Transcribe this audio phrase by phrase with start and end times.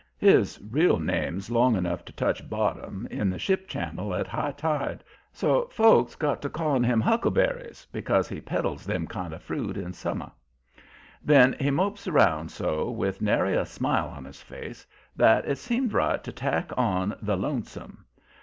[0.17, 5.03] His real name's long enough to touch bottom in the ship channel at high tide,
[5.31, 9.93] so folks got to calling him "Huckleberries" because he peddles them kind of fruit in
[9.93, 10.31] summer.
[11.23, 15.93] Then he mopes around so with nary a smile on his face, that it seemed
[15.93, 18.03] right to tack on the "Lonesome."